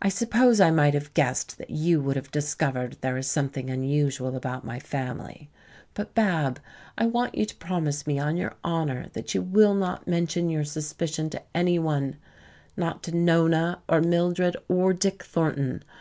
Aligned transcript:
"I 0.00 0.10
suppose 0.10 0.60
I 0.60 0.70
might 0.70 0.94
have 0.94 1.12
guessed 1.12 1.58
that 1.58 1.70
you 1.70 2.00
would 2.00 2.14
have 2.14 2.30
discovered 2.30 2.98
there 3.00 3.16
is 3.16 3.26
something 3.28 3.68
unusual 3.68 4.36
about 4.36 4.64
my 4.64 4.78
family. 4.78 5.50
But, 5.92 6.14
Bab, 6.14 6.60
I 6.96 7.06
want 7.06 7.34
you 7.34 7.44
to 7.44 7.56
promise 7.56 8.06
me 8.06 8.16
on 8.20 8.36
your 8.36 8.54
honor 8.62 9.08
that 9.14 9.34
you 9.34 9.42
will 9.42 9.74
not 9.74 10.06
mention 10.06 10.50
your 10.50 10.62
suspicion 10.62 11.30
to 11.30 11.42
any 11.52 11.80
one 11.80 12.14
not 12.76 13.02
to 13.02 13.12
Nona, 13.16 13.80
or 13.88 14.00
Mildred, 14.00 14.56
or 14.68 14.92
Dick 14.92 15.24
Thornton. 15.24 15.82